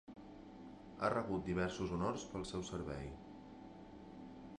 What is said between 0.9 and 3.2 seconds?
Ha rebut diversos honors pel seu servei.